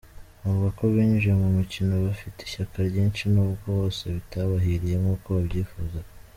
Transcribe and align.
Avuga 0.45 0.67
ko 0.77 0.83
binjiye 0.93 1.33
mu 1.41 1.49
mukino 1.57 1.93
bafite 2.05 2.39
ishyaka 2.43 2.77
ryinshi 2.89 3.23
nubwo 3.33 3.55
bwose 3.71 4.01
bitabahiriye 4.15 4.95
nk’uko 5.01 5.27
babyifuzaga. 5.37 6.09